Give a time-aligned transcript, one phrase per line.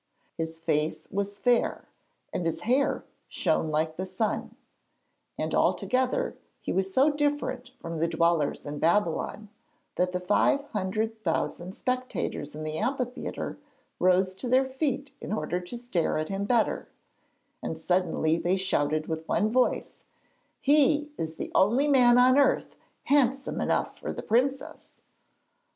[0.35, 1.87] His face was fair
[2.33, 4.55] and his hair shone like the sun,
[5.37, 9.49] and altogether he was so different from the dwellers in Babylon
[9.97, 13.59] that the five hundred thousand spectators in the amphitheatre
[13.99, 16.87] rose to their feet in order to stare at him better;
[17.61, 20.05] and suddenly they shouted with one voice:
[20.61, 24.99] 'He is the only man on earth handsome enough for the princess.'